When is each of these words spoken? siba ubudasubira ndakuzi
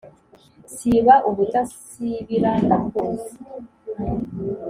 siba 0.73 1.15
ubudasubira 1.29 2.51
ndakuzi 2.65 3.33